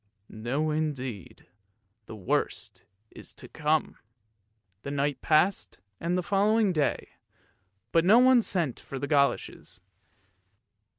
[0.33, 1.45] No indeed,
[2.07, 3.97] the worst is to come.
[4.81, 7.09] The night passed and the following day,
[7.91, 9.79] but no one sent for the goloshes.